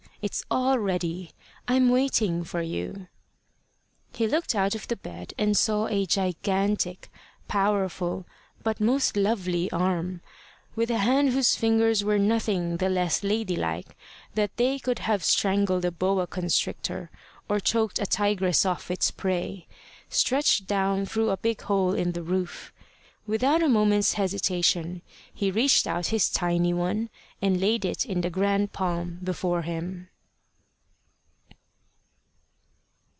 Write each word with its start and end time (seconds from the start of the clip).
"It's 0.23 0.43
all 0.51 0.77
ready. 0.77 1.31
I'm 1.67 1.89
waiting 1.89 2.43
for 2.43 2.61
you." 2.61 3.07
He 4.13 4.27
looked 4.27 4.53
out 4.53 4.75
of 4.75 4.87
the 4.87 4.95
bed, 4.95 5.33
and 5.35 5.57
saw 5.57 5.87
a 5.87 6.05
gigantic, 6.05 7.09
powerful, 7.47 8.27
but 8.61 8.79
most 8.79 9.17
lovely 9.17 9.71
arm 9.71 10.21
with 10.75 10.91
a 10.91 10.99
hand 10.99 11.29
whose 11.31 11.55
fingers 11.55 12.03
were 12.03 12.19
nothing 12.19 12.77
the 12.77 12.87
less 12.87 13.23
ladylike 13.23 13.97
that 14.35 14.55
they 14.57 14.77
could 14.77 14.99
have 14.99 15.23
strangled 15.23 15.85
a 15.85 15.91
boa 15.91 16.27
constrictor, 16.27 17.09
or 17.49 17.59
choked 17.59 17.97
a 17.97 18.05
tigress 18.05 18.63
off 18.63 18.91
its 18.91 19.09
prey 19.09 19.65
stretched 20.07 20.67
down 20.67 21.03
through 21.07 21.31
a 21.31 21.37
big 21.37 21.61
hole 21.61 21.95
in 21.95 22.11
the 22.11 22.21
roof. 22.21 22.71
Without 23.25 23.63
a 23.63 23.69
moment's 23.69 24.13
hesitation 24.13 25.01
he 25.33 25.49
reached 25.49 25.87
out 25.87 26.07
his 26.07 26.29
tiny 26.29 26.75
one, 26.75 27.09
and 27.41 27.59
laid 27.59 27.83
it 27.83 28.05
in 28.05 28.21
the 28.21 28.29
grand 28.29 28.71
palm 28.71 29.17
before 29.23 29.63
him. 29.63 30.07